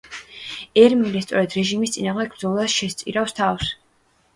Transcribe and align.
ერმილე 0.83 1.21
სწორედ 1.27 1.55
რეჟიმის 1.59 1.95
წინააღმდეგ 1.99 2.35
ბრძოლას 2.35 2.83
შესწირავს 2.83 3.41
თავს. 3.45 3.77